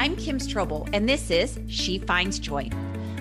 [0.00, 2.70] I'm Kim Strobel, and this is She Finds Joy.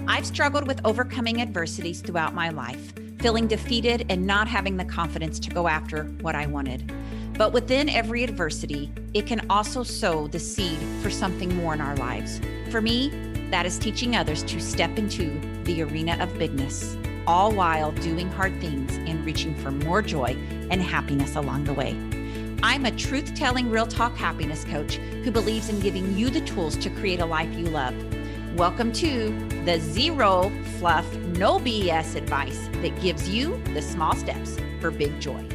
[0.08, 5.42] I've struggled with overcoming adversities throughout my life, feeling defeated and not having the confidence
[5.42, 6.90] to go after what I wanted.
[7.38, 11.98] But within every adversity, it can also sow the seed for something more in our
[11.98, 12.40] lives.
[12.70, 13.10] For me,
[13.50, 16.96] that is teaching others to step into the arena of bigness,
[17.28, 20.34] all while doing hard things and reaching for more joy
[20.72, 21.92] and happiness along the way.
[22.62, 26.76] I'm a truth telling, real talk happiness coach who believes in giving you the tools
[26.78, 27.96] to create a life you love.
[28.58, 29.30] Welcome to
[29.64, 35.48] the Zero Fluff, No BS advice that gives you the small steps for big joy.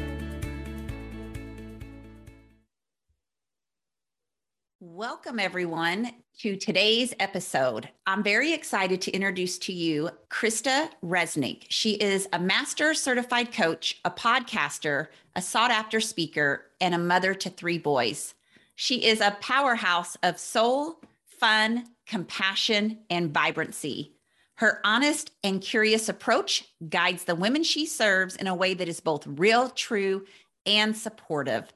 [4.97, 6.09] Welcome, everyone,
[6.39, 7.89] to today's episode.
[8.07, 11.65] I'm very excited to introduce to you Krista Resnick.
[11.67, 17.33] She is a master certified coach, a podcaster, a sought after speaker, and a mother
[17.33, 18.35] to three boys.
[18.75, 24.13] She is a powerhouse of soul, fun, compassion, and vibrancy.
[24.59, 29.01] Her honest and curious approach guides the women she serves in a way that is
[29.01, 30.25] both real, true,
[30.65, 31.73] and supportive.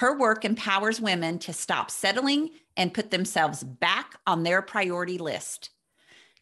[0.00, 5.68] Her work empowers women to stop settling and put themselves back on their priority list.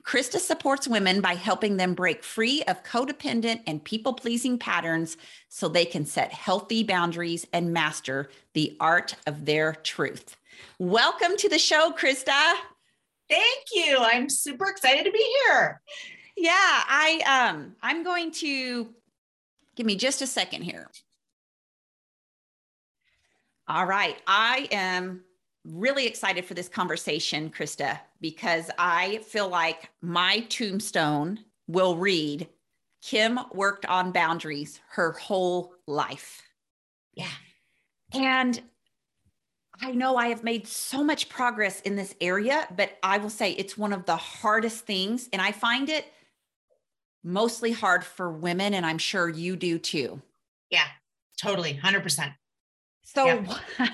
[0.05, 5.17] Krista supports women by helping them break free of codependent and people pleasing patterns
[5.49, 10.37] so they can set healthy boundaries and master the art of their truth.
[10.79, 12.55] Welcome to the show, Krista.
[13.29, 13.97] Thank you.
[13.99, 15.83] I'm super excited to be here.
[16.37, 18.95] Yeah, I um I'm going to
[19.75, 20.89] give me just a second here.
[23.69, 24.17] All right.
[24.27, 25.23] I am
[25.65, 32.49] really excited for this conversation, Krista, because I feel like my tombstone will read
[33.03, 36.43] Kim worked on boundaries her whole life.
[37.15, 37.27] Yeah.
[38.15, 38.61] And
[39.81, 43.53] I know I have made so much progress in this area, but I will say
[43.53, 45.29] it's one of the hardest things.
[45.33, 46.07] And I find it
[47.23, 48.75] mostly hard for women.
[48.75, 50.21] And I'm sure you do too.
[50.71, 50.87] Yeah,
[51.39, 51.75] totally.
[51.75, 52.35] 100%.
[53.15, 53.57] So yeah.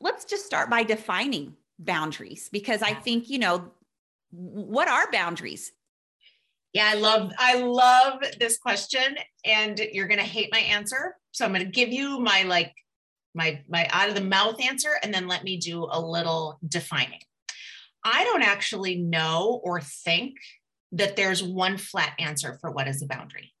[0.00, 3.70] let's just start by defining boundaries because I think, you know,
[4.30, 5.70] what are boundaries?
[6.72, 11.16] Yeah, I love I love this question and you're going to hate my answer.
[11.30, 12.72] So I'm going to give you my like
[13.34, 17.20] my my out of the mouth answer and then let me do a little defining.
[18.02, 20.36] I don't actually know or think
[20.92, 23.52] that there's one flat answer for what is a boundary.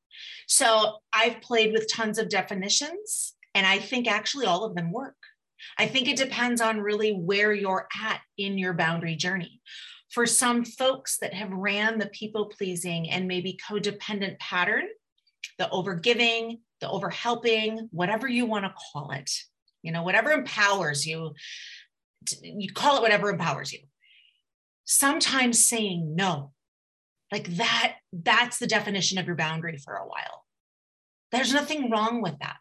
[0.48, 5.16] So I've played with tons of definitions and I think actually all of them work.
[5.78, 9.60] I think it depends on really where you're at in your boundary journey.
[10.10, 14.84] For some folks that have ran the people pleasing and maybe codependent pattern,
[15.58, 19.30] the overgiving, the overhelping, whatever you want to call it,
[19.82, 21.34] you know, whatever empowers you,
[22.42, 23.80] you call it whatever empowers you.
[24.84, 26.52] Sometimes saying no,
[27.30, 30.44] like that, that's the definition of your boundary for a while.
[31.30, 32.56] There's nothing wrong with that.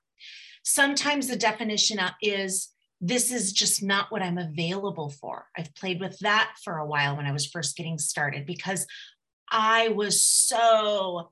[0.63, 2.69] Sometimes the definition is
[3.01, 5.47] this is just not what I'm available for.
[5.57, 8.85] I've played with that for a while when I was first getting started because
[9.49, 11.31] I was so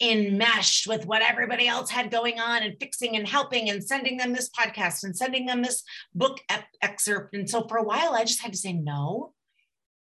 [0.00, 4.32] enmeshed with what everybody else had going on and fixing and helping and sending them
[4.32, 5.82] this podcast and sending them this
[6.14, 6.38] book
[6.82, 7.34] excerpt.
[7.34, 9.32] And so for a while, I just had to say, no,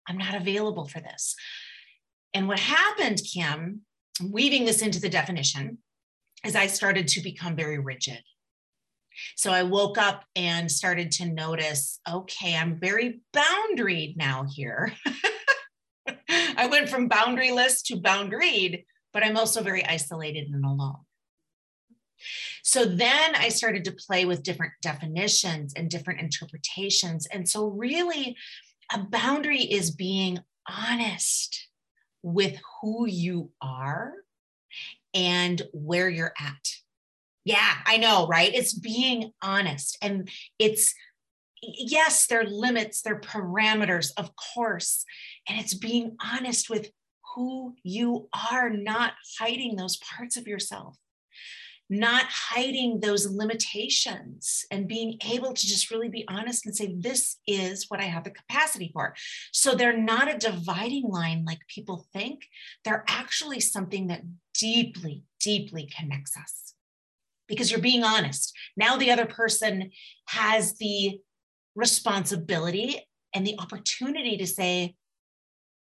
[0.07, 1.35] I'm not available for this.
[2.33, 3.81] And what happened, Kim,
[4.23, 5.79] weaving this into the definition,
[6.43, 8.21] is I started to become very rigid
[9.35, 14.93] so I woke up and started to notice okay, I'm very boundaried now here.
[16.29, 20.97] I went from boundaryless to boundaried, but I'm also very isolated and alone.
[22.63, 27.27] So then I started to play with different definitions and different interpretations.
[27.27, 28.35] And so, really,
[28.93, 31.67] a boundary is being honest
[32.23, 34.13] with who you are
[35.13, 36.67] and where you're at.
[37.47, 38.53] Yeah, I know, right?
[38.53, 39.97] It's being honest.
[40.01, 40.93] And it's,
[41.63, 45.05] yes, there are limits, there are parameters, of course.
[45.47, 46.91] And it's being honest with
[47.33, 50.97] who you are, not hiding those parts of yourself,
[51.89, 57.37] not hiding those limitations, and being able to just really be honest and say, This
[57.47, 59.15] is what I have the capacity for.
[59.53, 62.41] So they're not a dividing line like people think,
[62.83, 64.23] they're actually something that
[64.53, 66.73] deeply, deeply connects us
[67.47, 68.53] because you're being honest.
[68.75, 69.91] Now the other person
[70.27, 71.19] has the
[71.75, 72.99] responsibility
[73.33, 74.95] and the opportunity to say,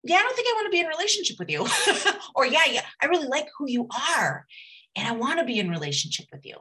[0.04, 1.68] yeah, I don't think I want to be in relationship with you.
[2.36, 4.46] or yeah, yeah, I really like who you are
[4.96, 6.56] and I want to be in relationship with you.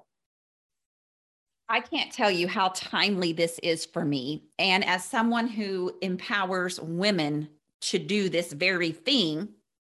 [1.69, 4.45] I can't tell you how timely this is for me.
[4.59, 7.49] And as someone who empowers women
[7.83, 9.51] to do this very thing,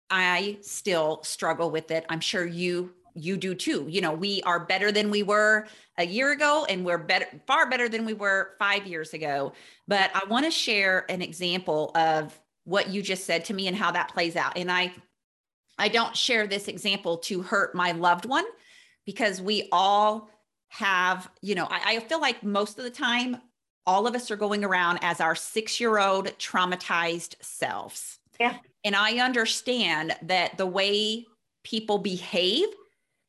[0.09, 2.07] I still struggle with it.
[2.09, 3.87] I'm sure you you do too.
[3.89, 5.67] You know, we are better than we were
[5.99, 9.53] a year ago and we're better far better than we were 5 years ago.
[9.87, 13.77] But I want to share an example of what you just said to me and
[13.77, 14.57] how that plays out.
[14.57, 14.93] And I
[15.79, 18.45] I don't share this example to hurt my loved one
[19.05, 20.31] because we all
[20.69, 23.37] have, you know, I, I feel like most of the time,
[23.87, 28.19] all of us are going around as our six year old traumatized selves.
[28.41, 28.57] Yeah.
[28.83, 31.27] And I understand that the way
[31.65, 32.67] people behave,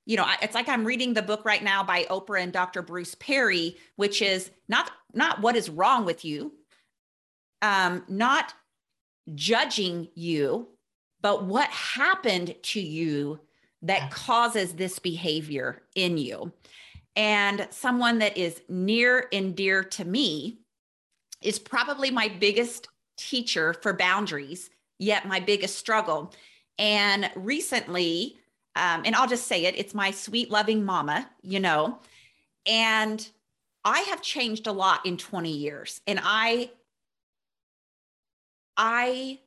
[0.06, 2.82] you know, it's like I'm reading the book right now by Oprah and Dr.
[2.82, 6.54] Bruce Perry, which is not not what is wrong with you,
[7.62, 8.54] um, not
[9.34, 10.68] judging you,
[11.22, 13.40] but what happened to you
[13.82, 16.52] that causes this behavior in you.
[17.16, 20.60] And someone that is near and dear to me
[21.42, 22.88] is probably my biggest
[23.18, 24.70] teacher for boundaries,
[25.00, 26.34] yet my biggest struggle.
[26.78, 28.38] And recently,
[28.76, 32.00] um, and I'll just say it, it's my sweet, loving mama, you know,
[32.66, 33.28] and
[33.84, 36.02] I have changed a lot in 20 years.
[36.08, 36.72] And I,
[38.76, 39.40] I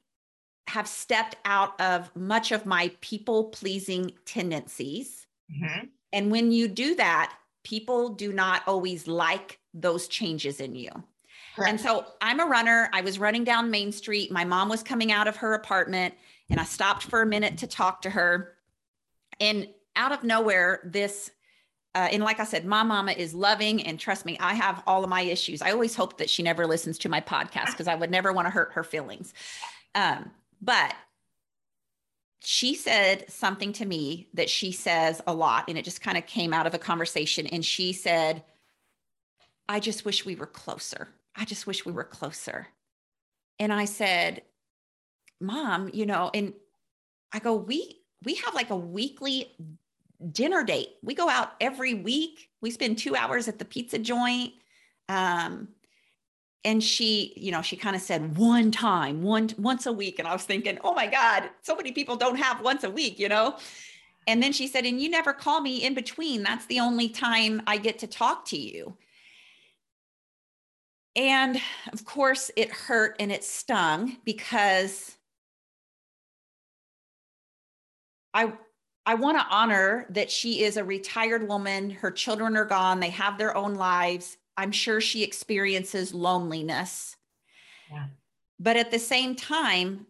[0.68, 5.26] have stepped out of much of my people pleasing tendencies.
[5.52, 5.86] Mm-hmm.
[6.12, 7.34] And when you do that,
[7.64, 10.90] people do not always like those changes in you.
[11.54, 11.70] Correct.
[11.70, 12.88] And so I'm a runner.
[12.92, 14.30] I was running down Main Street.
[14.30, 16.14] My mom was coming out of her apartment,
[16.48, 18.54] and I stopped for a minute to talk to her.
[19.40, 21.30] And out of nowhere, this,
[21.94, 25.02] uh, and like I said, my mama is loving, and trust me, I have all
[25.04, 25.62] of my issues.
[25.62, 28.46] I always hope that she never listens to my podcast because I would never want
[28.46, 29.34] to hurt her feelings.
[29.94, 30.30] Um,
[30.60, 30.94] but
[32.40, 36.26] she said something to me that she says a lot, and it just kind of
[36.26, 37.46] came out of a conversation.
[37.46, 38.44] And she said,
[39.68, 41.08] I just wish we were closer.
[41.36, 42.68] I just wish we were closer.
[43.58, 44.42] And I said,
[45.40, 46.52] Mom, you know, and
[47.32, 49.52] I go, we we have like a weekly
[50.32, 50.96] dinner date.
[51.02, 52.50] We go out every week.
[52.60, 54.52] We spend two hours at the pizza joint.
[55.08, 55.68] Um,
[56.64, 60.26] and she you know she kind of said one time one once a week and
[60.26, 63.28] i was thinking oh my god so many people don't have once a week you
[63.28, 63.56] know
[64.26, 67.62] and then she said and you never call me in between that's the only time
[67.66, 68.96] i get to talk to you
[71.14, 71.60] and
[71.92, 75.17] of course it hurt and it stung because
[78.34, 78.52] i
[79.06, 81.88] I want to honor that she is a retired woman.
[81.88, 83.00] Her children are gone.
[83.00, 84.36] They have their own lives.
[84.54, 87.16] I'm sure she experiences loneliness.
[87.90, 88.08] Yeah.
[88.60, 90.08] But at the same time,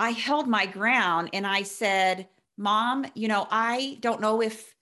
[0.00, 2.26] I held my ground and I said,
[2.56, 4.74] Mom, you know, I don't know if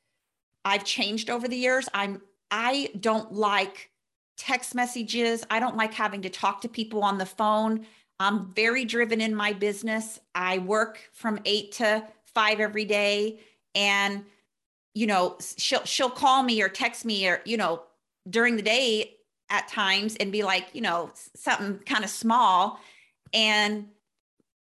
[0.64, 1.87] I've changed over the years.
[1.93, 3.90] I'm I don't like
[4.37, 5.44] text messages.
[5.50, 7.87] I don't like having to talk to people on the phone.
[8.23, 10.21] I'm very driven in my business.
[10.35, 12.05] I work from 8 to
[12.35, 13.41] 5 every day
[13.75, 14.25] and
[14.95, 17.83] you know she'll she'll call me or text me or you know
[18.29, 19.17] during the day
[19.51, 22.79] at times and be like you know something kind of small
[23.33, 23.87] and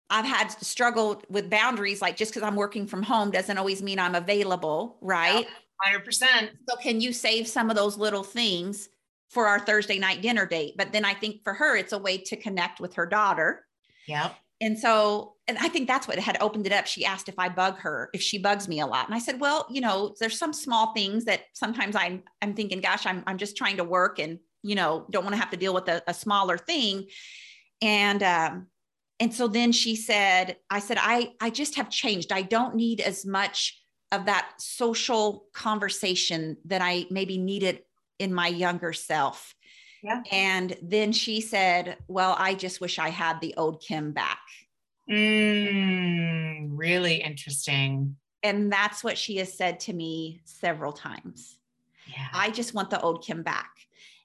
[0.10, 3.98] I've had struggled with boundaries like just because I'm working from home doesn't always mean
[3.98, 5.48] I'm available, right?
[5.88, 6.50] 100%.
[6.69, 8.90] So can you save some of those little things
[9.35, 10.73] for our Thursday night dinner date?
[10.77, 13.65] But then I think for her it's a way to connect with her daughter.
[14.07, 14.35] Yep.
[14.61, 16.87] And so, and I think that's what had opened it up.
[16.87, 19.06] She asked if I bug her, if she bugs me a lot.
[19.06, 22.80] And I said, well, you know, there's some small things that sometimes I'm, I'm thinking,
[22.80, 25.57] gosh, I'm, I'm just trying to work and, you know, don't want to have to
[25.57, 27.07] deal with a, a smaller thing.
[27.81, 28.68] And, um,
[29.19, 32.31] and so then she said, I said, I, I just have changed.
[32.31, 33.81] I don't need as much
[34.13, 37.81] of that social conversation that I maybe needed
[38.19, 39.56] in my younger self.
[40.04, 40.22] Yeah.
[40.31, 44.40] And then she said, Well, I just wish I had the old Kim back.
[45.10, 48.16] Mm, really interesting.
[48.44, 51.57] And that's what she has said to me several times.
[52.07, 52.28] Yeah.
[52.34, 53.72] I just want the old Kim back.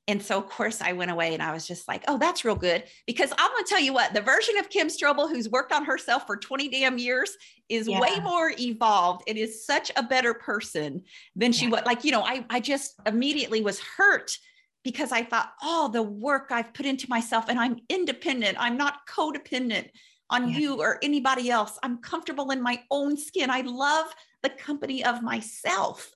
[0.09, 2.57] And so, of course, I went away and I was just like, oh, that's real
[2.57, 2.83] good.
[3.07, 5.85] Because I'm going to tell you what, the version of Kim Strobel who's worked on
[5.85, 7.37] herself for 20 damn years
[7.69, 8.01] is yeah.
[8.01, 11.03] way more evolved and is such a better person
[11.37, 11.73] than she yeah.
[11.73, 11.83] was.
[11.87, 14.37] Like, you know, I, I just immediately was hurt
[14.83, 18.57] because I thought, oh, the work I've put into myself and I'm independent.
[18.59, 19.91] I'm not codependent
[20.31, 20.59] on yeah.
[20.59, 21.79] you or anybody else.
[21.83, 23.51] I'm comfortable in my own skin.
[23.51, 24.07] I love
[24.43, 26.11] the company of myself.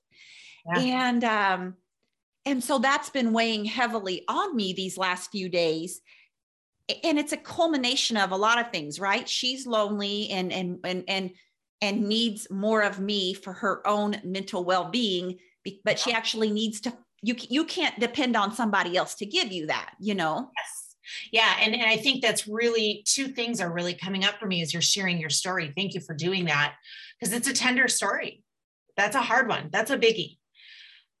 [0.75, 1.75] And um
[2.45, 6.01] and so that's been weighing heavily on me these last few days.
[7.03, 9.27] And it's a culmination of a lot of things, right?
[9.27, 11.31] She's lonely and and and and
[11.81, 15.39] and needs more of me for her own mental well-being,
[15.83, 19.67] but she actually needs to you you can't depend on somebody else to give you
[19.67, 20.51] that you know?
[20.55, 20.95] Yes.
[21.31, 24.61] Yeah and, and i think that's really two things are really coming up for me
[24.61, 25.73] as you're sharing your story.
[25.75, 26.75] Thank you for doing that
[27.19, 28.43] because it's a tender story.
[28.95, 29.69] That's a hard one.
[29.71, 30.37] That's a biggie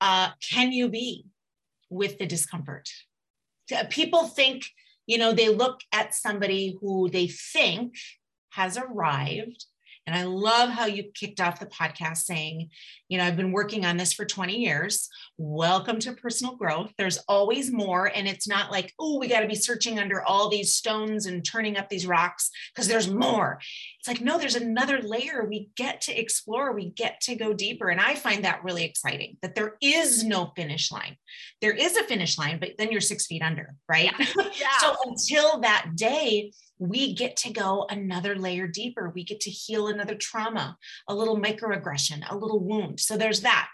[0.01, 1.25] uh, can you be
[1.89, 2.89] with the discomfort?
[3.89, 4.65] People think
[5.07, 7.95] you know they look at somebody who they think
[8.51, 9.65] has arrived.
[10.07, 12.69] And I love how you kicked off the podcast saying,
[13.07, 15.07] you know, I've been working on this for 20 years.
[15.37, 16.91] Welcome to personal growth.
[16.97, 18.07] There's always more.
[18.07, 21.45] And it's not like, oh, we got to be searching under all these stones and
[21.45, 23.59] turning up these rocks because there's more.
[23.99, 27.89] It's like, no, there's another layer we get to explore, we get to go deeper.
[27.89, 31.17] And I find that really exciting that there is no finish line.
[31.61, 34.11] There is a finish line, but then you're six feet under, right?
[34.37, 34.69] Yeah.
[34.79, 39.11] so until that day, we get to go another layer deeper.
[39.13, 42.94] We get to heal another trauma, a little microaggression, a little wound.
[42.99, 43.67] So there's that.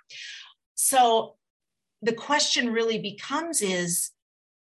[0.75, 1.35] So
[2.01, 4.11] the question really becomes is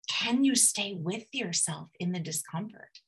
[0.09, 3.01] can you stay with yourself in the discomfort?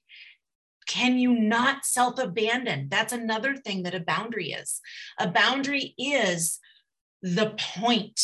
[0.88, 2.88] Can you not self abandon?
[2.88, 4.80] That's another thing that a boundary is.
[5.18, 6.58] A boundary is
[7.22, 8.20] the point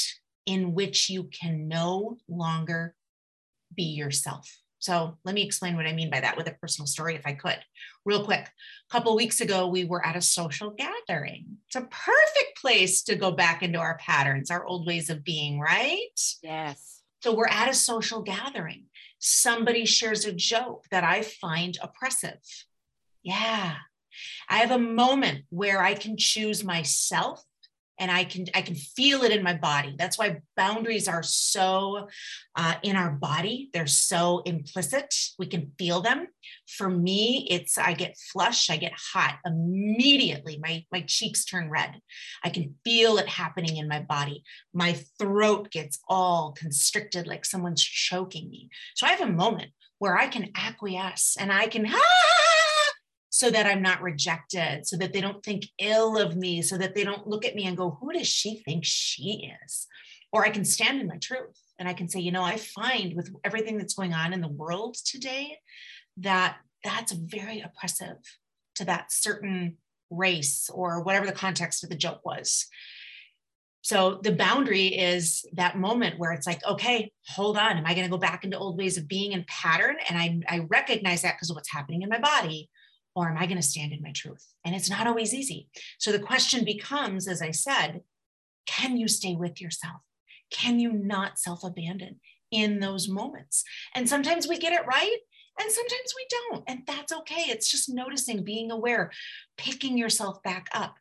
[0.47, 2.95] in which you can no longer
[3.75, 4.59] be yourself.
[4.78, 7.35] So let me explain what I mean by that with a personal story, if I
[7.35, 7.59] could,
[8.04, 8.47] real quick.
[8.47, 11.59] A couple weeks ago, we were at a social gathering.
[11.66, 15.61] It's a perfect place to go back into our patterns, our old ways of being,
[15.61, 16.21] right?
[16.42, 17.02] Yes.
[17.23, 18.87] So we're at a social gathering.
[19.18, 22.40] Somebody shares a joke that I find oppressive.
[23.23, 23.76] Yeah.
[24.49, 27.42] I have a moment where I can choose myself
[28.02, 29.94] and i can i can feel it in my body.
[29.97, 32.09] That's why boundaries are so
[32.56, 33.71] uh, in our body.
[33.73, 35.14] They're so implicit.
[35.38, 36.26] We can feel them.
[36.76, 40.59] For me it's i get flush i get hot immediately.
[40.61, 42.00] My my cheeks turn red.
[42.44, 44.42] I can feel it happening in my body.
[44.75, 48.68] My throat gets all constricted like someone's choking me.
[48.97, 52.62] So i have a moment where i can acquiesce and i can ah!
[53.42, 56.94] So that I'm not rejected, so that they don't think ill of me, so that
[56.94, 59.88] they don't look at me and go, Who does she think she is?
[60.32, 63.16] Or I can stand in my truth and I can say, You know, I find
[63.16, 65.58] with everything that's going on in the world today
[66.18, 68.18] that that's very oppressive
[68.76, 72.68] to that certain race or whatever the context of the joke was.
[73.80, 77.76] So the boundary is that moment where it's like, okay, hold on.
[77.76, 79.96] Am I going to go back into old ways of being and pattern?
[80.08, 82.70] And I, I recognize that because of what's happening in my body
[83.14, 84.47] or am I going to stand in my truth?
[84.64, 85.69] And it's not always easy.
[85.99, 88.02] So the question becomes, as I said,
[88.66, 90.00] can you stay with yourself?
[90.50, 93.64] Can you not self abandon in those moments?
[93.95, 95.16] And sometimes we get it right.
[95.61, 96.64] And sometimes we don't.
[96.66, 97.42] And that's okay.
[97.49, 99.11] It's just noticing, being aware,
[99.59, 100.95] picking yourself back up.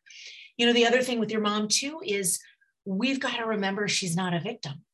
[0.58, 2.38] You know, the other thing with your mom, too, is
[2.84, 4.84] we've got to remember she's not a victim.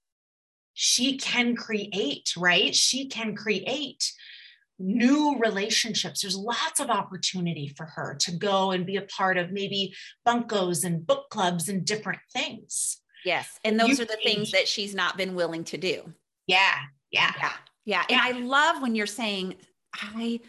[0.74, 2.72] She can create, right?
[2.72, 4.12] She can create
[4.78, 6.22] new relationships.
[6.22, 9.94] There's lots of opportunity for her to go and be a part of maybe
[10.26, 12.98] bunkos and book clubs and different things.
[13.24, 13.58] Yes.
[13.64, 16.12] And those you are the things that she's not been willing to do.
[16.46, 16.76] Yeah.
[17.10, 17.32] Yeah.
[17.36, 17.52] Yeah.
[17.84, 18.04] Yeah.
[18.08, 19.56] And I love when you're saying,
[19.94, 20.40] I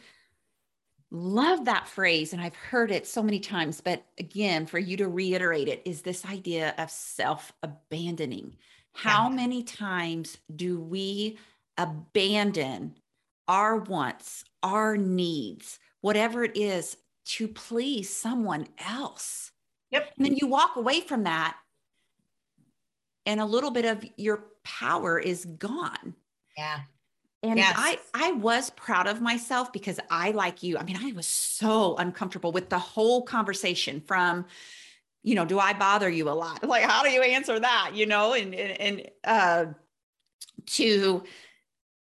[1.12, 2.34] love that phrase.
[2.34, 3.82] And I've heard it so many times.
[3.82, 8.56] But again, for you to reiterate it, is this idea of self abandoning.
[8.94, 9.36] How yeah.
[9.36, 11.38] many times do we
[11.78, 12.96] abandon
[13.50, 19.51] our wants, our needs, whatever it is, to please someone else.
[19.91, 20.13] Yep.
[20.15, 21.58] And then you walk away from that,
[23.25, 26.13] and a little bit of your power is gone.
[26.56, 26.79] Yeah.
[27.41, 27.74] And yes.
[27.75, 30.77] I I was proud of myself because I like you.
[30.77, 34.46] I mean, I was so uncomfortable with the whole conversation from
[35.22, 36.63] you know, do I bother you a lot?
[36.68, 38.34] Like how do you answer that, you know?
[38.34, 39.65] And and, and uh
[40.68, 41.24] to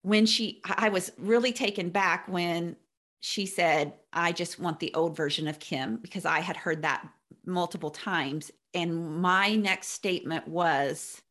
[0.01, 2.75] when she i was really taken back when
[3.19, 7.07] she said i just want the old version of kim because i had heard that
[7.45, 8.51] multiple times.
[8.73, 11.21] And my next statement was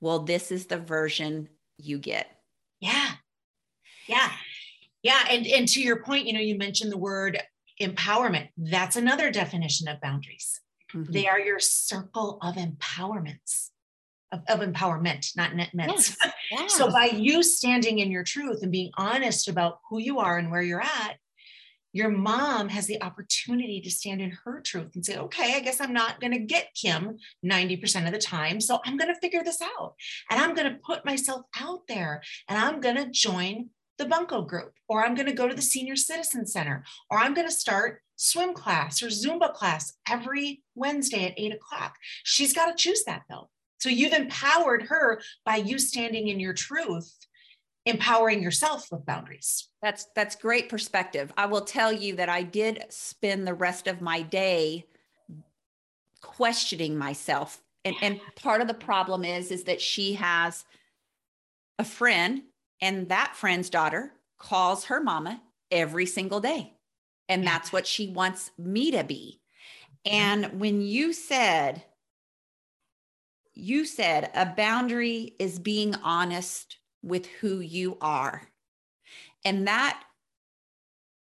[0.00, 1.48] well this is the version
[1.78, 2.30] you get.
[2.80, 3.12] Yeah.
[4.06, 4.30] Yeah.
[5.02, 5.24] Yeah.
[5.30, 7.40] And and to your point you know you mentioned the word
[7.80, 8.48] empowerment.
[8.56, 10.60] That's another definition of boundaries.
[10.94, 11.12] Mm-hmm.
[11.12, 13.70] they are your circle of empowerments
[14.32, 16.16] of, of empowerment, not net Yes.
[16.50, 16.76] Yes.
[16.76, 20.50] so by you standing in your truth and being honest about who you are and
[20.50, 21.16] where you're at,
[21.94, 25.80] your mom has the opportunity to stand in her truth and say, okay, I guess
[25.80, 27.16] I'm not going to get Kim
[27.46, 28.60] 90% of the time.
[28.60, 29.94] So I'm going to figure this out.
[30.30, 34.42] And I'm going to put myself out there and I'm going to join the Bunko
[34.42, 37.54] group, or I'm going to go to the Senior Citizen Center, or I'm going to
[37.54, 41.94] start swim class or Zumba class every Wednesday at eight o'clock.
[42.22, 43.50] She's got to choose that though.
[43.84, 47.14] So you've empowered her by you standing in your truth,
[47.84, 49.68] empowering yourself with boundaries.
[49.82, 51.30] That's that's great perspective.
[51.36, 54.86] I will tell you that I did spend the rest of my day
[56.22, 57.60] questioning myself.
[57.84, 60.64] And, and part of the problem is is that she has
[61.78, 62.40] a friend
[62.80, 66.72] and that friend's daughter calls her mama every single day.
[67.28, 69.42] And that's what she wants me to be.
[70.06, 71.84] And when you said,
[73.54, 78.42] you said a boundary is being honest with who you are.
[79.44, 80.02] And that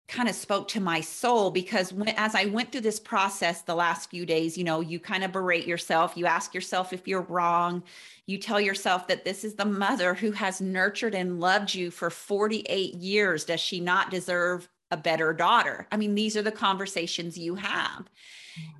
[0.08, 3.74] kind of spoke to my soul because when, as I went through this process the
[3.74, 7.22] last few days, you know, you kind of berate yourself, you ask yourself if you're
[7.22, 7.82] wrong,
[8.26, 12.10] you tell yourself that this is the mother who has nurtured and loved you for
[12.10, 13.44] 48 years.
[13.44, 15.88] Does she not deserve a better daughter?
[15.90, 18.02] I mean, these are the conversations you have.
[18.02, 18.08] Mm.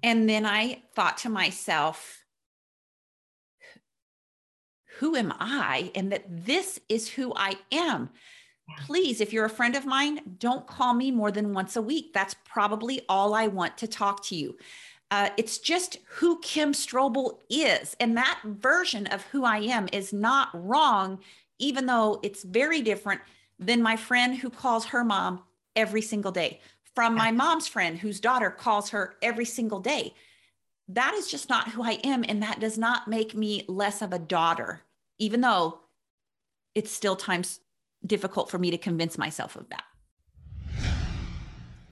[0.03, 2.22] And then I thought to myself,
[5.03, 5.91] who am I?
[5.97, 8.11] And that this is who I am.
[8.87, 12.13] Please, if you're a friend of mine, don't call me more than once a week.
[12.15, 14.57] That's probably all I want to talk to you.
[15.11, 17.97] Uh, it's just who Kim Strobel is.
[17.99, 21.19] And that version of who I am is not wrong,
[21.59, 23.23] even though it's very different
[23.59, 25.43] than my friend who calls her mom
[25.75, 26.61] every single day,
[26.95, 30.15] from my mom's friend whose daughter calls her every single day.
[30.87, 32.25] That is just not who I am.
[32.29, 34.83] And that does not make me less of a daughter,
[35.23, 35.79] even though
[36.75, 37.61] it's still times
[38.05, 39.85] difficult for me to convince myself of that.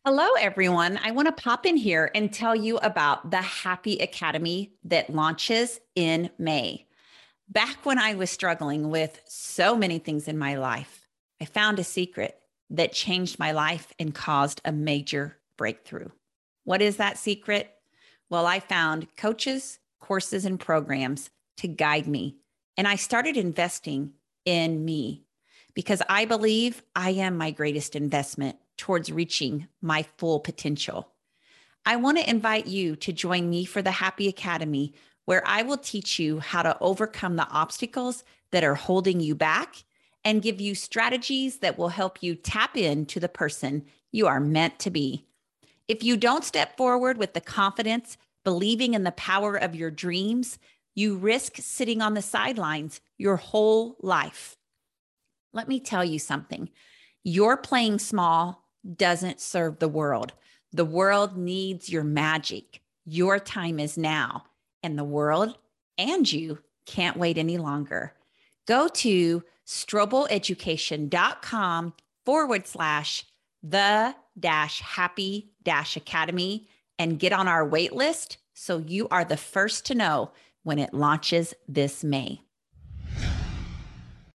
[0.04, 0.98] Hello, everyone.
[1.04, 5.78] I want to pop in here and tell you about the Happy Academy that launches
[5.94, 6.88] in May.
[7.48, 11.06] Back when I was struggling with so many things in my life,
[11.40, 12.36] I found a secret
[12.70, 16.08] that changed my life and caused a major breakthrough.
[16.64, 17.70] What is that secret?
[18.28, 22.39] Well, I found coaches, courses, and programs to guide me.
[22.80, 24.14] And I started investing
[24.46, 25.26] in me
[25.74, 31.06] because I believe I am my greatest investment towards reaching my full potential.
[31.84, 34.94] I want to invite you to join me for the Happy Academy,
[35.26, 39.84] where I will teach you how to overcome the obstacles that are holding you back
[40.24, 44.78] and give you strategies that will help you tap into the person you are meant
[44.78, 45.26] to be.
[45.86, 50.58] If you don't step forward with the confidence, believing in the power of your dreams,
[50.94, 54.56] you risk sitting on the sidelines your whole life.
[55.52, 56.68] Let me tell you something.
[57.24, 58.64] Your playing small
[58.96, 60.32] doesn't serve the world.
[60.72, 62.80] The world needs your magic.
[63.04, 64.44] Your time is now,
[64.82, 65.56] and the world
[66.00, 68.14] and you can't wait any longer.
[68.66, 71.92] Go to strobeleducation.com
[72.24, 73.26] forward slash
[73.62, 76.66] the dash happy dash academy
[76.98, 80.94] and get on our wait list so you are the first to know when it
[80.94, 82.42] launches this May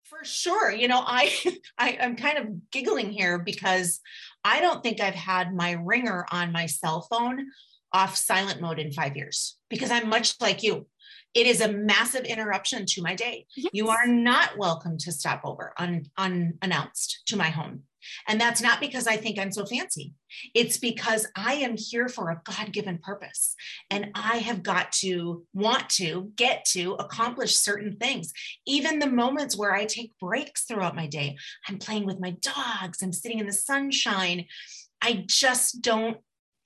[0.04, 0.72] For sure.
[0.72, 1.34] You know, I,
[1.78, 4.00] I I'm kind of giggling here because
[4.44, 7.48] I don't think I've had my ringer on my cell phone
[7.94, 10.88] off silent mode in five years because I'm much like you.
[11.34, 13.46] It is a massive interruption to my day.
[13.56, 13.70] Yes.
[13.74, 17.84] You are not welcome to stop over un, unannounced to my home.
[18.28, 20.14] And that's not because I think I'm so fancy.
[20.54, 23.56] It's because I am here for a God given purpose.
[23.90, 28.34] And I have got to want to get to accomplish certain things.
[28.66, 33.02] Even the moments where I take breaks throughout my day, I'm playing with my dogs,
[33.02, 34.46] I'm sitting in the sunshine.
[35.02, 36.18] I just don't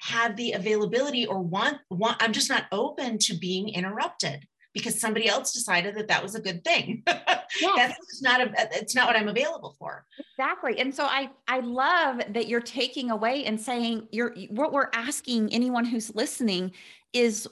[0.02, 5.28] have the availability or want, want I'm just not open to being interrupted because somebody
[5.28, 7.04] else decided that that was a good thing.
[7.62, 7.96] Yes.
[7.98, 10.06] That's not a, it's not what I'm available for.
[10.38, 10.80] Exactly.
[10.80, 15.52] And so I, I love that you're taking away and saying you're, what we're asking
[15.52, 16.72] anyone who's listening
[17.12, 17.48] is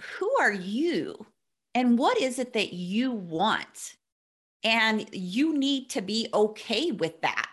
[0.00, 1.26] who are you
[1.74, 3.96] and what is it that you want?
[4.64, 7.50] And you need to be okay with that.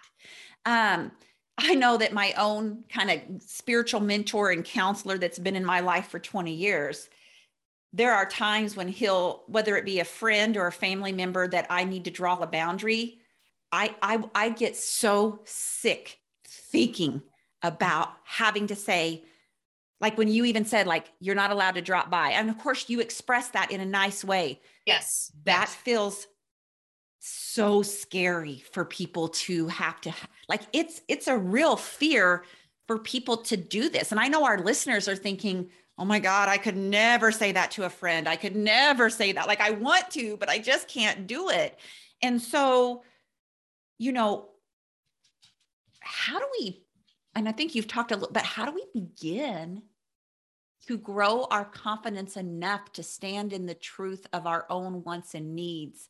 [0.66, 1.12] Um,
[1.58, 5.80] I know that my own kind of spiritual mentor and counselor that's been in my
[5.80, 7.10] life for 20 years,
[7.94, 11.68] there are times when he'll whether it be a friend or a family member that
[11.70, 13.20] i need to draw a boundary
[13.72, 17.22] i i, I get so sick thinking
[17.62, 19.24] about having to say
[20.00, 22.30] like when you even said like you're not allowed to drop by.
[22.32, 24.62] And of course you express that in a nice way.
[24.86, 25.76] Yes that yes.
[25.76, 26.28] feels
[27.20, 30.14] so scary for people to have to
[30.48, 32.44] like it's it's a real fear
[32.88, 34.12] for people to do this.
[34.12, 37.72] And i know our listeners are thinking oh my God, I could never say that
[37.72, 38.28] to a friend.
[38.28, 39.48] I could never say that.
[39.48, 41.80] Like I want to, but I just can't do it.
[42.22, 43.04] And so,
[43.98, 44.50] you know,
[46.00, 46.84] how do we,
[47.36, 49.82] and I think you've talked a little, but how do we begin
[50.88, 55.56] to grow our confidence enough to stand in the truth of our own wants and
[55.56, 56.10] needs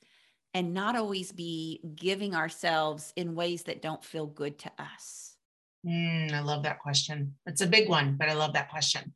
[0.54, 5.36] and not always be giving ourselves in ways that don't feel good to us?
[5.86, 7.36] Mm, I love that question.
[7.46, 9.14] It's a big one, but I love that question.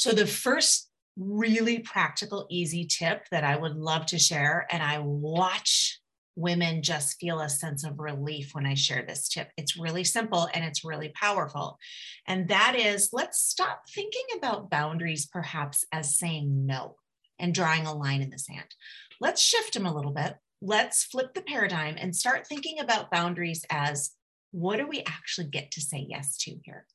[0.00, 4.98] So, the first really practical, easy tip that I would love to share, and I
[5.00, 6.00] watch
[6.36, 9.50] women just feel a sense of relief when I share this tip.
[9.58, 11.76] It's really simple and it's really powerful.
[12.26, 16.96] And that is let's stop thinking about boundaries perhaps as saying no
[17.38, 18.74] and drawing a line in the sand.
[19.20, 20.34] Let's shift them a little bit.
[20.62, 24.12] Let's flip the paradigm and start thinking about boundaries as
[24.50, 26.86] what do we actually get to say yes to here?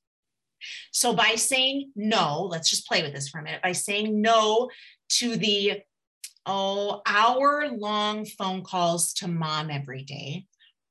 [0.91, 3.61] So by saying no, let's just play with this for a minute.
[3.61, 4.69] By saying no
[5.09, 5.81] to the
[6.45, 10.45] oh, hour long phone calls to mom every day,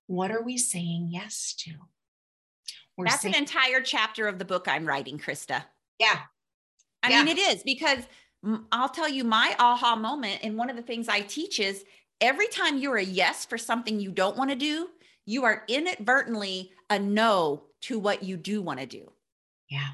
[0.07, 1.73] what are we saying yes to?
[2.97, 5.65] We're That's saying- an entire chapter of the book I'm writing, Krista.
[5.99, 6.21] Yeah.
[7.03, 7.23] I yeah.
[7.23, 8.05] mean, it is because
[8.73, 10.41] I'll tell you my aha moment.
[10.43, 11.85] And one of the things I teach is
[12.21, 14.89] every time you're a yes for something you don't want to do,
[15.27, 19.11] you are inadvertently a no to what you do want to do.
[19.75, 19.89] Yeah.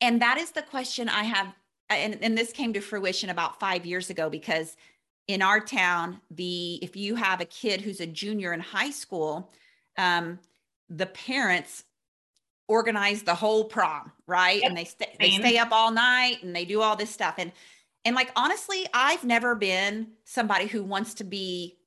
[0.00, 1.54] And that is the question I have.
[1.88, 4.76] And, and this came to fruition about five years ago because
[5.28, 9.50] in our town, the if you have a kid who's a junior in high school,
[9.96, 10.38] um,
[10.88, 11.84] the parents
[12.68, 14.60] organize the whole prom, right?
[14.60, 14.68] Yep.
[14.68, 17.36] And they stay they stay up all night and they do all this stuff.
[17.38, 17.52] And
[18.04, 21.78] and like honestly, I've never been somebody who wants to be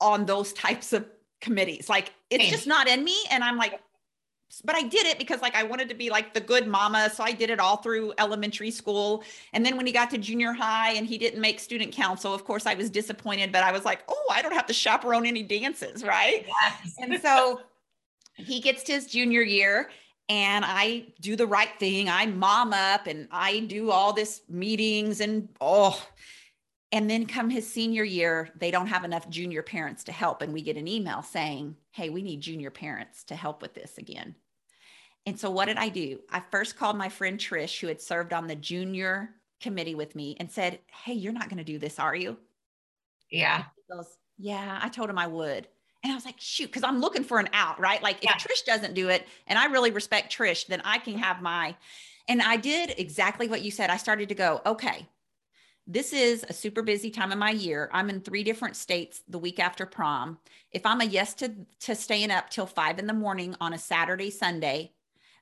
[0.00, 1.06] on those types of
[1.40, 1.88] committees.
[1.88, 2.52] Like it's Same.
[2.52, 3.16] just not in me.
[3.30, 3.80] And I'm like,
[4.64, 7.10] but I did it because like I wanted to be like the good mama.
[7.12, 9.24] So I did it all through elementary school.
[9.52, 12.44] And then when he got to junior high and he didn't make student council, of
[12.44, 15.42] course I was disappointed, but I was like, oh, I don't have to chaperone any
[15.42, 16.46] dances, right?
[16.46, 16.94] Yes.
[16.98, 17.60] and so
[18.36, 19.90] he gets to his junior year
[20.28, 22.08] and I do the right thing.
[22.08, 26.00] I mom up and I do all this meetings and oh,
[26.92, 30.42] and then come his senior year, they don't have enough junior parents to help.
[30.42, 33.98] And we get an email saying, Hey, we need junior parents to help with this
[33.98, 34.34] again.
[35.26, 36.20] And so what did I do?
[36.30, 40.36] I first called my friend Trish, who had served on the junior committee with me,
[40.38, 42.36] and said, Hey, you're not going to do this, are you?
[43.30, 43.64] Yeah.
[43.90, 45.66] Goes, yeah, I told him I would.
[46.02, 48.00] And I was like, shoot, because I'm looking for an out, right?
[48.02, 48.30] Like if.
[48.30, 51.74] Trish doesn't do it, and I really respect Trish, then I can have my.
[52.28, 53.90] And I did exactly what you said.
[53.90, 55.08] I started to go, okay,
[55.86, 57.88] this is a super busy time of my year.
[57.92, 60.38] I'm in three different states the week after prom.
[60.72, 63.78] If I'm a yes to, to staying up till five in the morning on a
[63.78, 64.92] Saturday, Sunday,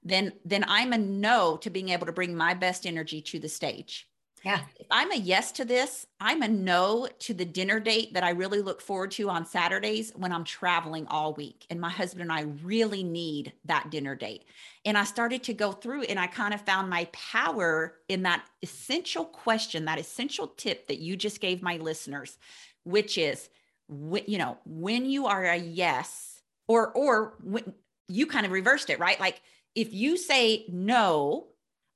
[0.02, 3.48] then then I'm a no to being able to bring my best energy to the
[3.48, 4.06] stage.
[4.44, 4.60] Yeah.
[4.78, 8.30] If I'm a yes to this, I'm a no to the dinner date that I
[8.30, 11.66] really look forward to on Saturdays when I'm traveling all week.
[11.70, 14.44] And my husband and I really need that dinner date.
[14.84, 18.44] And I started to go through and I kind of found my power in that
[18.62, 22.36] essential question, that essential tip that you just gave my listeners,
[22.84, 23.48] which is,
[23.88, 27.72] you know, when you are a yes, or, or when
[28.08, 29.18] you kind of reversed it, right?
[29.18, 29.40] Like
[29.74, 31.46] if you say no,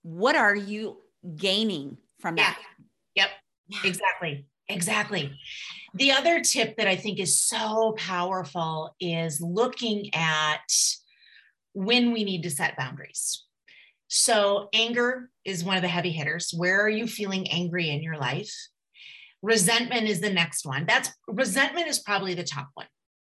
[0.03, 0.97] what are you
[1.37, 2.51] gaining from yeah.
[2.51, 2.59] that.
[3.15, 3.29] Yep.
[3.85, 4.47] Exactly.
[4.69, 5.33] Exactly.
[5.95, 10.71] The other tip that I think is so powerful is looking at
[11.73, 13.45] when we need to set boundaries.
[14.09, 16.53] So, anger is one of the heavy hitters.
[16.57, 18.53] Where are you feeling angry in your life?
[19.43, 20.87] Resentment is the next one.
[20.87, 22.87] That's resentment is probably the top one.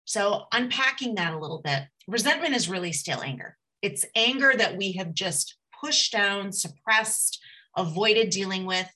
[0.05, 3.57] So, unpacking that a little bit, resentment is really still anger.
[3.81, 7.41] It's anger that we have just pushed down, suppressed,
[7.75, 8.89] avoided dealing with.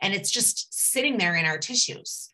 [0.00, 2.30] And it's just sitting there in our tissues.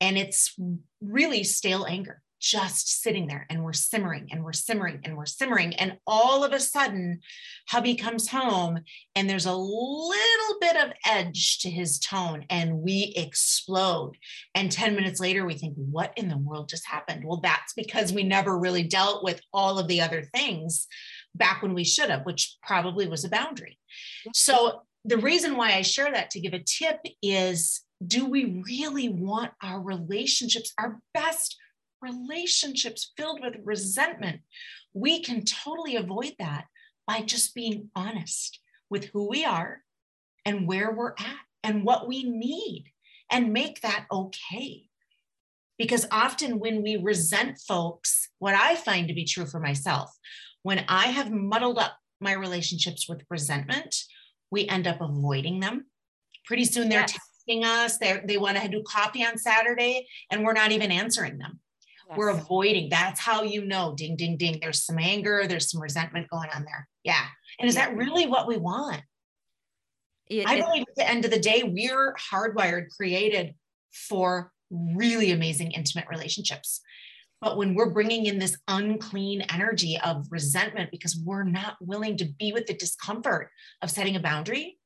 [0.00, 0.54] And it's
[1.00, 3.46] really stale anger, just sitting there.
[3.50, 5.74] And we're simmering and we're simmering and we're simmering.
[5.74, 7.20] And all of a sudden,
[7.68, 8.80] hubby comes home
[9.16, 14.12] and there's a little bit of edge to his tone and we explode.
[14.54, 17.24] And 10 minutes later, we think, what in the world just happened?
[17.24, 20.86] Well, that's because we never really dealt with all of the other things
[21.34, 23.78] back when we should have, which probably was a boundary.
[24.32, 29.08] So the reason why I share that to give a tip is do we really
[29.08, 31.56] want our relationships, our best
[32.02, 34.42] relationships filled with resentment?
[34.92, 36.66] We can totally avoid that
[37.06, 39.80] by just being honest with who we are
[40.44, 42.92] and where we're at and what we need
[43.30, 44.84] and make that okay.
[45.78, 50.14] Because often when we resent folks, what I find to be true for myself,
[50.62, 53.94] when I have muddled up my relationships with resentment,
[54.50, 55.86] we end up avoiding them.
[56.46, 57.18] Pretty soon they're yes.
[57.48, 61.38] texting us, they they want to do coffee on Saturday, and we're not even answering
[61.38, 61.60] them.
[62.08, 62.16] Yes.
[62.16, 62.88] We're avoiding.
[62.88, 64.58] That's how you know, ding, ding, ding.
[64.60, 66.88] There's some anger, there's some resentment going on there.
[67.04, 67.26] Yeah.
[67.58, 69.02] And is that really what we want?
[70.26, 73.54] It, I believe at the end of the day, we're hardwired, created
[73.92, 76.80] for really amazing intimate relationships.
[77.40, 82.24] But when we're bringing in this unclean energy of resentment because we're not willing to
[82.24, 84.78] be with the discomfort of setting a boundary,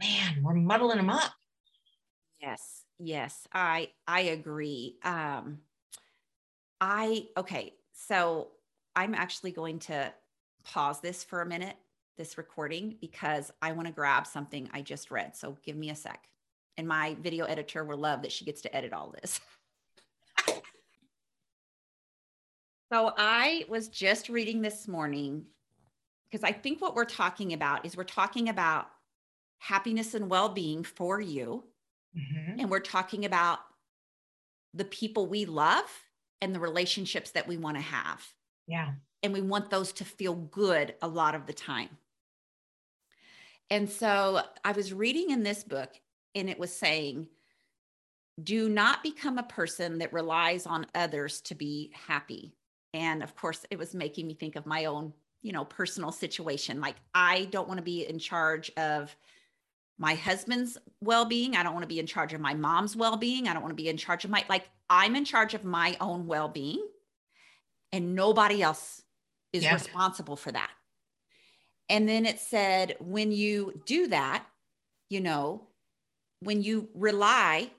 [0.00, 1.32] man, we're muddling them up.
[2.40, 4.96] Yes, yes, I I agree.
[5.04, 5.58] Um,
[6.80, 8.48] I okay, so
[8.96, 10.12] I'm actually going to
[10.64, 11.76] pause this for a minute,
[12.16, 15.36] this recording, because I want to grab something I just read.
[15.36, 16.28] So give me a sec.
[16.76, 19.40] And my video editor will love that she gets to edit all this.
[22.92, 25.46] So I was just reading this morning
[26.30, 28.86] because I think what we're talking about is we're talking about
[29.58, 31.64] happiness and well being for you.
[32.16, 32.60] Mm-hmm.
[32.60, 33.60] And we're talking about
[34.74, 35.90] the people we love
[36.40, 38.24] and the relationships that we want to have.
[38.66, 38.92] Yeah.
[39.22, 41.90] And we want those to feel good a lot of the time.
[43.70, 45.90] And so I was reading in this book,
[46.34, 47.28] and it was saying,
[48.42, 52.54] do not become a person that relies on others to be happy
[52.94, 56.80] and of course it was making me think of my own you know personal situation.
[56.80, 59.14] Like i don't want to be in charge of
[59.98, 61.54] my husband's well-being.
[61.54, 63.46] I don't want to be in charge of my mom's well-being.
[63.46, 65.96] I don't want to be in charge of my like i'm in charge of my
[66.00, 66.86] own well-being
[67.92, 69.02] and nobody else
[69.52, 69.74] is yeah.
[69.74, 70.70] responsible for that.
[71.88, 74.46] And then it said when you do that
[75.10, 75.66] you know
[76.40, 77.70] when you rely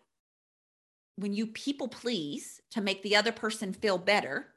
[1.18, 4.48] when you people please to make the other person feel better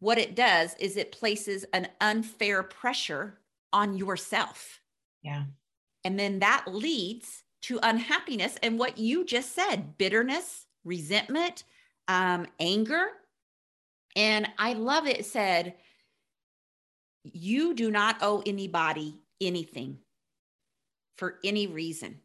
[0.00, 3.38] what it does is it places an unfair pressure
[3.72, 4.80] on yourself.
[5.22, 5.44] Yeah.
[6.04, 11.64] And then that leads to unhappiness and what you just said bitterness, resentment,
[12.08, 13.08] um, anger.
[14.16, 15.74] And I love it, it said,
[17.22, 19.98] you do not owe anybody anything
[21.18, 22.20] for any reason.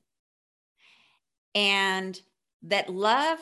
[1.53, 2.19] And
[2.63, 3.39] that love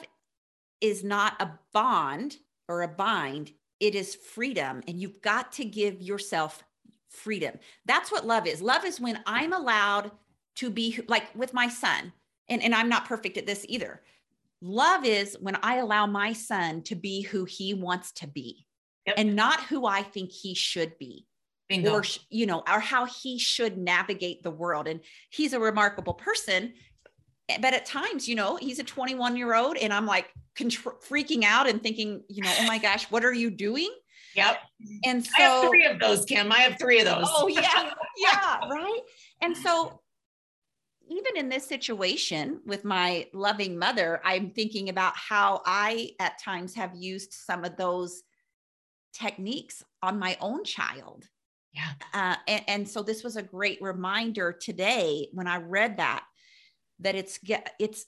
[0.81, 3.51] is not a bond or a bind,
[3.83, 6.63] it is freedom and you've got to give yourself
[7.09, 10.09] freedom that's what love is love is when i'm allowed
[10.55, 12.13] to be like with my son
[12.47, 14.01] and, and i'm not perfect at this either
[14.61, 18.65] love is when i allow my son to be who he wants to be
[19.05, 19.15] yep.
[19.17, 21.27] and not who i think he should be
[21.67, 21.91] Bingo.
[21.91, 26.73] or you know or how he should navigate the world and he's a remarkable person
[27.59, 31.43] but at times you know he's a 21 year old and i'm like contr- freaking
[31.43, 33.89] out and thinking, you know, oh my gosh, what are you doing?
[34.35, 34.57] Yep.
[35.05, 36.51] And so I have three of those, Kim.
[36.51, 37.25] I have three of those.
[37.27, 37.91] Oh, yeah.
[38.17, 38.69] Yeah.
[38.69, 39.01] right.
[39.41, 39.99] And so
[41.09, 46.75] even in this situation with my loving mother, I'm thinking about how I at times
[46.75, 48.23] have used some of those
[49.13, 51.27] techniques on my own child.
[51.73, 51.89] Yeah.
[52.13, 56.23] Uh, and, and so this was a great reminder today when I read that,
[56.99, 58.05] that it's get it's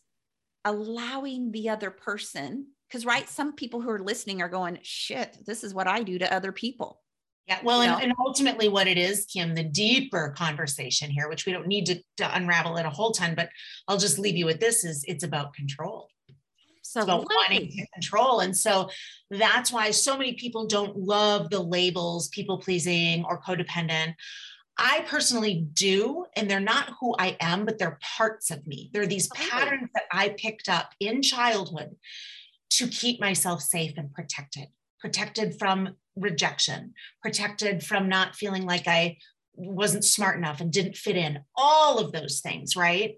[0.66, 3.10] allowing the other person because mm.
[3.10, 6.34] right some people who are listening are going shit this is what i do to
[6.34, 7.02] other people
[7.48, 11.54] yeah well and, and, ultimately what it is kim the deeper conversation here which we
[11.54, 13.50] don't need to, to unravel it a whole ton but
[13.88, 16.10] i'll just leave you with this is it's about control.
[16.82, 18.90] So about wanting to control and so
[19.30, 24.14] that's why so many people don't love the labels people pleasing or codependent
[24.78, 28.90] I personally do, and they're not who I am, but they're parts of me.
[28.94, 29.48] They're these okay.
[29.50, 31.96] patterns that I picked up in childhood
[32.72, 34.68] to keep myself safe and protected,
[35.00, 39.18] protected from rejection, protected from not feeling like I
[39.54, 43.16] wasn't smart enough and didn't fit in, all of those things, right?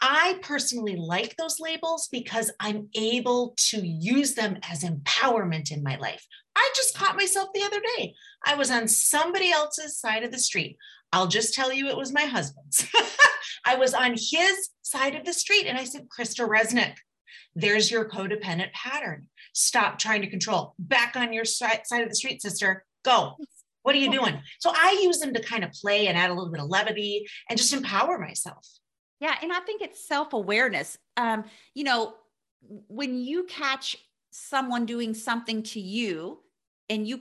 [0.00, 5.96] I personally like those labels because I'm able to use them as empowerment in my
[5.96, 6.26] life.
[6.58, 8.14] I just caught myself the other day.
[8.44, 10.76] I was on somebody else's side of the street.
[11.12, 12.84] I'll just tell you it was my husband's.
[13.64, 16.94] I was on his side of the street and I said, Krista Resnick,
[17.54, 19.28] there's your codependent pattern.
[19.54, 20.74] Stop trying to control.
[20.80, 22.84] Back on your side of the street, sister.
[23.04, 23.36] Go.
[23.82, 24.40] What are you doing?
[24.58, 27.26] So I use them to kind of play and add a little bit of levity
[27.48, 28.66] and just empower myself.
[29.20, 30.98] Yeah, and I think it's self awareness.
[31.16, 31.44] Um,
[31.74, 32.14] you know,
[32.60, 33.96] when you catch
[34.30, 36.40] someone doing something to you
[36.88, 37.20] and you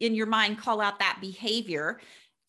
[0.00, 2.00] in your mind call out that behavior,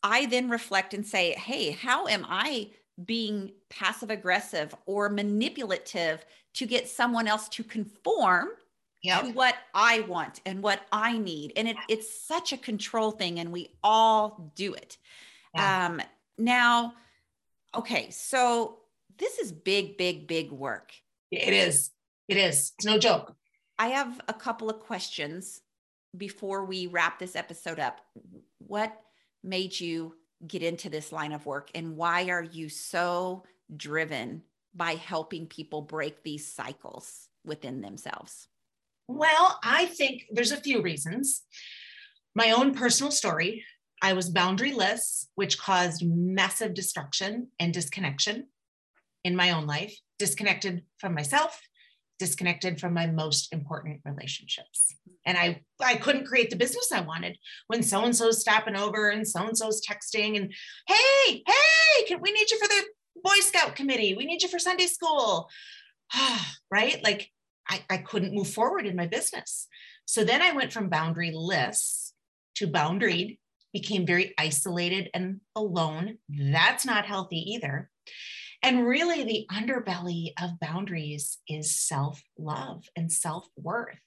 [0.04, 2.70] I then reflect and say, hey, how am I
[3.04, 6.26] being passive aggressive or manipulative
[6.56, 8.50] to get someone else to conform
[9.04, 9.22] yep.
[9.22, 11.54] to what I want and what I need?
[11.56, 14.98] And it, it's such a control thing, and we all do it.
[15.54, 15.88] Yeah.
[15.88, 16.02] Um,
[16.38, 16.94] now,
[17.74, 18.80] okay, so
[19.18, 20.92] this is big, big, big work.
[21.32, 21.92] It is.
[22.28, 22.74] It is.
[22.78, 23.36] It's no joke.
[23.78, 25.62] I have a couple of questions
[26.18, 28.02] before we wrap this episode up.
[28.60, 28.96] What
[29.44, 33.44] made you get into this line of work and why are you so
[33.76, 38.48] driven by helping people break these cycles within themselves?
[39.08, 41.44] Well, I think there's a few reasons.
[42.34, 43.64] My own personal story
[44.02, 48.48] I was boundaryless, which caused massive destruction and disconnection
[49.24, 51.60] in my own life, disconnected from myself,
[52.20, 54.96] disconnected from my most important relationships.
[55.26, 59.10] And I I couldn't create the business I wanted when so and so's stopping over
[59.10, 60.54] and so and so's texting and
[60.88, 62.84] hey, hey, can we need you for the
[63.24, 64.14] Boy Scout committee?
[64.16, 65.50] We need you for Sunday school.
[66.72, 67.04] right?
[67.04, 67.30] Like
[67.68, 69.68] I, I couldn't move forward in my business.
[70.06, 72.12] So then I went from boundaryless
[72.56, 73.40] to boundaried,
[73.74, 76.20] became very isolated and alone.
[76.30, 77.90] That's not healthy either.
[78.66, 84.00] And really, the underbelly of boundaries is self love and self worth.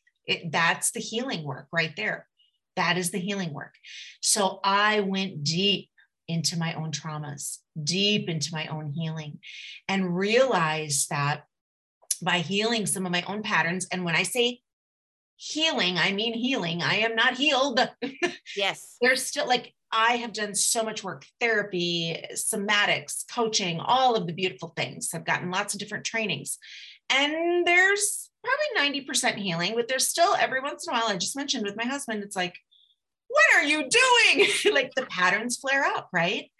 [0.51, 2.27] That's the healing work right there.
[2.75, 3.75] That is the healing work.
[4.21, 5.91] So I went deep
[6.27, 9.39] into my own traumas, deep into my own healing,
[9.87, 11.45] and realized that
[12.21, 13.87] by healing some of my own patterns.
[13.93, 14.61] And when I say
[15.39, 16.83] healing, I mean healing.
[16.83, 17.81] I am not healed.
[18.57, 18.97] Yes.
[19.01, 24.33] There's still like, I have done so much work therapy, somatics, coaching, all of the
[24.33, 25.11] beautiful things.
[25.15, 26.59] I've gotten lots of different trainings.
[27.11, 31.37] And there's probably 90% healing, but there's still every once in a while, I just
[31.37, 32.57] mentioned with my husband, it's like,
[33.29, 34.49] what are you doing?
[34.73, 36.51] like the patterns flare up, right?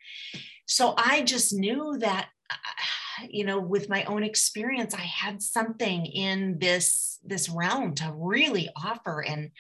[0.67, 2.55] So I just knew that uh,
[3.29, 8.69] you know with my own experience i had something in this this realm to really
[8.77, 9.51] offer and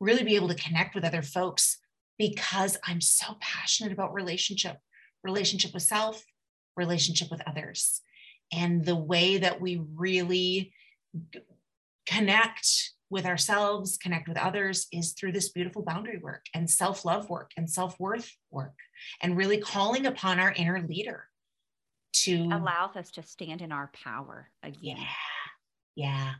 [0.00, 1.78] really be able to connect with other folks
[2.18, 4.76] because i'm so passionate about relationship
[5.22, 6.24] relationship with self
[6.76, 8.00] relationship with others.
[8.52, 10.72] And the way that we really
[12.06, 17.50] connect with ourselves connect with others is through this beautiful boundary work and self-love work
[17.56, 18.74] and self-worth work
[19.20, 21.24] and really calling upon our inner leader
[22.12, 24.96] to allows us to stand in our power again.
[24.96, 25.04] Yeah.
[25.96, 26.32] Yeah.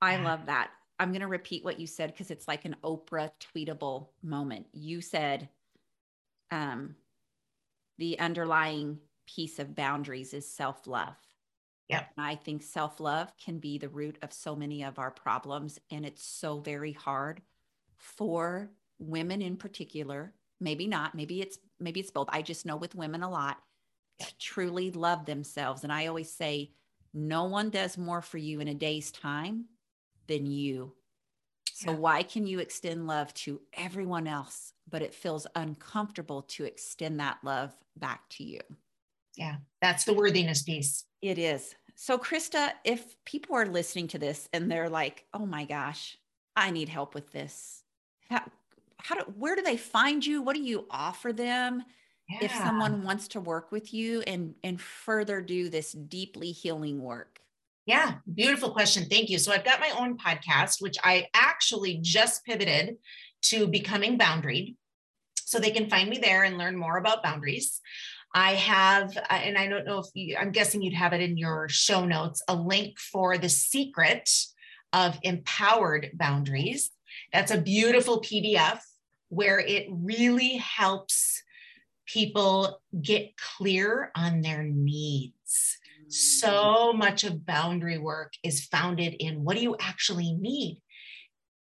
[0.00, 0.24] I yeah.
[0.24, 0.70] love that.
[0.98, 4.66] I'm going to repeat what you said because it's like an Oprah tweetable moment.
[4.72, 5.48] You said
[6.50, 6.94] um,
[7.98, 11.16] the underlying piece of boundaries is self love.
[11.88, 12.12] Yep.
[12.16, 15.78] And I think self love can be the root of so many of our problems.
[15.90, 17.40] And it's so very hard
[17.96, 20.34] for women in particular.
[20.60, 21.14] Maybe not.
[21.14, 22.28] Maybe it's maybe it's both.
[22.30, 23.56] I just know with women a lot
[24.38, 25.84] truly love themselves.
[25.84, 26.72] And I always say,
[27.12, 29.66] no one does more for you in a day's time
[30.26, 30.94] than you.
[31.72, 31.96] So, yeah.
[31.96, 37.38] why can you extend love to everyone else, but it feels uncomfortable to extend that
[37.42, 38.60] love back to you?
[39.36, 41.06] Yeah, that's the worthiness piece.
[41.22, 41.74] It is.
[41.94, 46.18] So, Krista, if people are listening to this and they're like, oh my gosh,
[46.54, 47.82] I need help with this,
[48.28, 48.42] how,
[48.98, 50.42] how do, where do they find you?
[50.42, 51.82] What do you offer them?
[52.30, 52.38] Yeah.
[52.42, 57.40] if someone wants to work with you and and further do this deeply healing work.
[57.86, 59.06] Yeah beautiful question.
[59.08, 59.38] Thank you.
[59.38, 62.96] So i've got my own podcast which i actually just pivoted
[63.42, 64.76] to becoming boundaried.
[65.36, 67.80] So they can find me there and learn more about boundaries.
[68.32, 71.36] I have, uh, and I don't know if you, I'm guessing you'd have it in
[71.36, 74.30] your show notes, a link for the secret
[74.92, 76.90] of empowered boundaries.
[77.32, 78.78] That's a beautiful PDF
[79.28, 81.42] where it really helps
[82.12, 85.78] people get clear on their needs.
[86.06, 86.12] Mm.
[86.12, 90.80] So much of boundary work is founded in what do you actually need?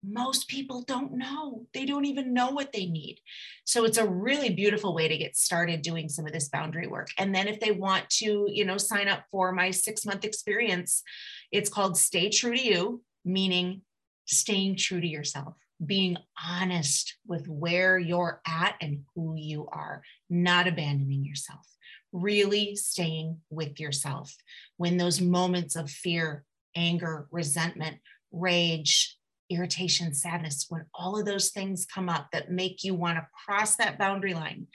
[0.03, 1.65] Most people don't know.
[1.73, 3.19] They don't even know what they need.
[3.65, 7.07] So it's a really beautiful way to get started doing some of this boundary work.
[7.17, 11.03] And then if they want to, you know, sign up for my 6-month experience,
[11.51, 13.81] it's called Stay True to You, meaning
[14.27, 20.67] staying true to yourself being honest with where you're at and who you are, not
[20.67, 21.65] abandoning yourself,
[22.11, 24.35] really staying with yourself.
[24.77, 26.43] When those moments of fear,
[26.75, 27.97] anger, resentment,
[28.31, 29.17] rage,
[29.49, 33.75] irritation, sadness, when all of those things come up that make you want to cross
[33.75, 34.67] that boundary line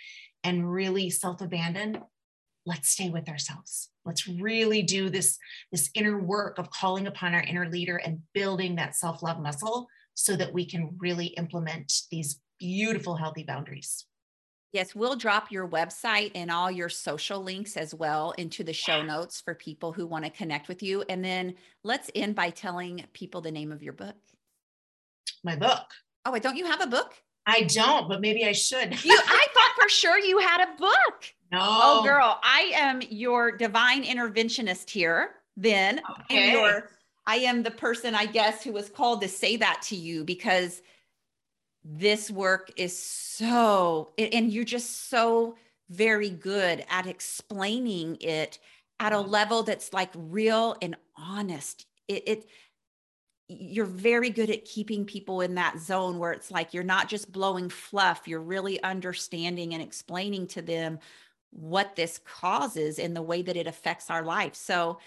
[0.44, 2.00] and really self abandon,
[2.64, 3.90] let's stay with ourselves.
[4.04, 5.36] Let's really do this,
[5.72, 9.88] this inner work of calling upon our inner leader and building that self love muscle
[10.14, 14.06] so that we can really implement these beautiful, healthy boundaries.
[14.72, 19.02] Yes, we'll drop your website and all your social links as well into the show
[19.02, 21.04] notes for people who want to connect with you.
[21.10, 21.54] And then
[21.84, 24.16] let's end by telling people the name of your book.
[25.44, 25.84] My book.
[26.24, 27.12] Oh, wait, don't you have a book?
[27.44, 29.04] I don't, but maybe I should.
[29.04, 31.34] you, I thought for sure you had a book.
[31.50, 31.58] No.
[31.60, 35.34] Oh, girl, I am your divine interventionist here.
[35.54, 36.44] Then, okay.
[36.44, 36.88] and your
[37.26, 40.82] I am the person, I guess, who was called to say that to you because
[41.84, 45.56] this work is so, and you're just so
[45.90, 48.58] very good at explaining it
[48.98, 49.30] at a mm-hmm.
[49.30, 51.86] level that's like real and honest.
[52.08, 52.46] It, it
[53.48, 57.32] you're very good at keeping people in that zone where it's like you're not just
[57.32, 60.98] blowing fluff, you're really understanding and explaining to them
[61.50, 64.54] what this causes and the way that it affects our life.
[64.54, 64.98] So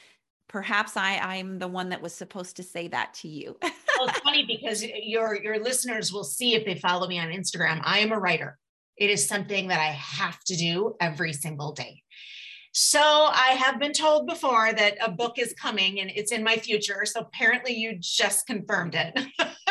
[0.47, 3.57] perhaps I, I'm the one that was supposed to say that to you.
[3.61, 7.81] well, it's funny because your your listeners will see if they follow me on Instagram.
[7.83, 8.57] I am a writer.
[8.97, 12.01] It is something that I have to do every single day.
[12.77, 16.57] So I have been told before that a book is coming and it's in my
[16.57, 17.05] future.
[17.05, 19.17] So apparently you just confirmed it.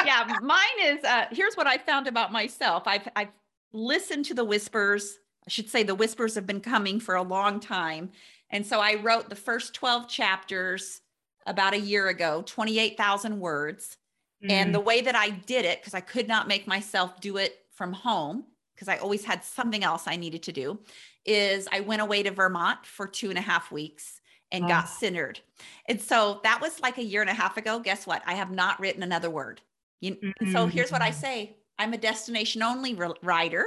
[0.07, 2.85] yeah, mine is uh, here's what I found about myself.
[2.87, 3.29] I've I've
[3.75, 5.19] listened to the whispers.
[5.47, 8.11] I should say the whispers have been coming for a long time.
[8.55, 11.01] And so I wrote the first 12 chapters
[11.45, 13.97] about a year ago, 28,000 words.
[14.43, 14.51] Mm.
[14.51, 17.59] And the way that I did it, because I could not make myself do it
[17.73, 18.45] from home,
[18.75, 20.79] because I always had something else I needed to do,
[21.27, 24.21] is I went away to Vermont for two and a half weeks
[24.53, 24.69] and oh.
[24.69, 25.41] got centered.
[25.89, 27.81] And so that was like a year and a half ago.
[27.81, 28.23] Guess what?
[28.25, 29.63] I have not written another word.
[30.01, 30.53] You, mm-hmm.
[30.53, 31.21] So here's what I mm-hmm.
[31.21, 33.67] say I'm a destination only writer.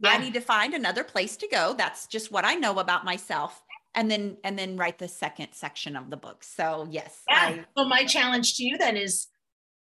[0.00, 0.10] Yeah.
[0.10, 1.74] I need to find another place to go.
[1.76, 3.62] That's just what I know about myself.
[3.94, 6.44] And then and then write the second section of the book.
[6.44, 7.22] So yes.
[7.28, 7.36] Yeah.
[7.36, 9.26] I, so my challenge to you then is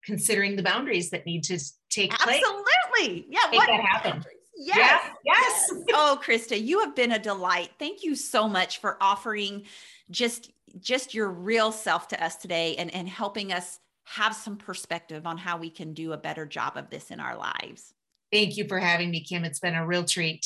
[0.04, 1.60] considering the boundaries that need to
[1.90, 2.42] take absolutely.
[2.42, 2.54] place.
[2.94, 3.28] Absolutely.
[3.30, 3.40] Yeah.
[3.52, 4.24] Make what that happen.
[4.58, 5.02] Yes.
[5.26, 5.72] Yes.
[5.72, 5.72] yes.
[5.94, 7.70] oh, Krista, you have been a delight.
[7.80, 9.64] Thank you so much for offering
[10.10, 15.26] just just your real self to us today and, and helping us have some perspective
[15.26, 17.94] on how we can do a better job of this in our lives.
[18.32, 19.44] Thank you for having me, Kim.
[19.44, 20.46] It's been a real treat.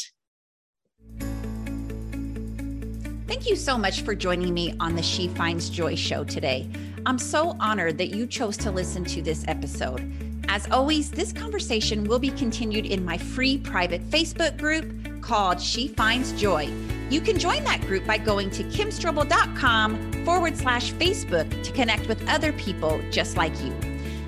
[3.28, 6.68] Thank you so much for joining me on the She Finds Joy show today.
[7.06, 10.12] I'm so honored that you chose to listen to this episode.
[10.48, 15.88] As always, this conversation will be continued in my free private Facebook group called She
[15.90, 16.72] Finds Joy.
[17.12, 22.28] You can join that group by going to kimstrobel.com forward slash Facebook to connect with
[22.28, 23.76] other people just like you.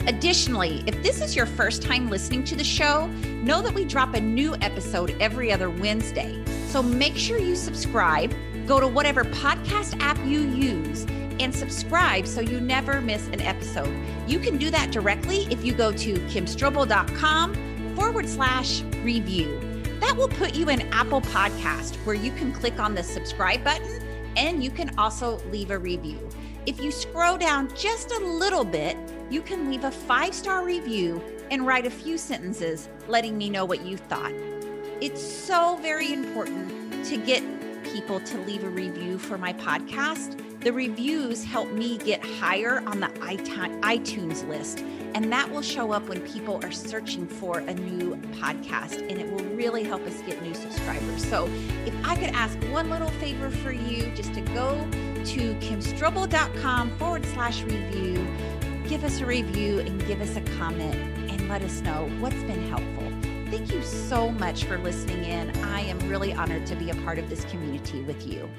[0.05, 3.10] Additionally, if this is your first time listening to the show,
[3.48, 6.43] know that we drop a new episode every other Wednesday.
[6.68, 8.36] So make sure you subscribe,
[8.68, 11.06] go to whatever podcast app you use,
[11.39, 13.95] and subscribe so you never miss an episode.
[14.28, 19.62] You can do that directly if you go to kimstrobel.com forward slash review.
[20.02, 24.04] That will put you in Apple Podcast where you can click on the subscribe button
[24.36, 26.28] and you can also leave a review.
[26.66, 28.98] If you scroll down just a little bit,
[29.30, 31.22] you can leave a five star review
[31.52, 34.34] and write a few sentences letting me know what you thought.
[35.02, 37.43] It's so very important to get
[37.84, 43.00] people to leave a review for my podcast the reviews help me get higher on
[43.00, 44.84] the iTunes list,
[45.14, 49.32] and that will show up when people are searching for a new podcast, and it
[49.32, 51.26] will really help us get new subscribers.
[51.30, 51.45] So,
[51.86, 54.76] if I could ask one little favor for you, just to go
[55.26, 58.28] to kimstrobel.com forward slash review,
[58.89, 61.16] give us a review, and give us a comment,
[61.48, 63.12] let us know what's been helpful.
[63.50, 65.50] Thank you so much for listening in.
[65.64, 68.50] I am really honored to be a part of this community with you.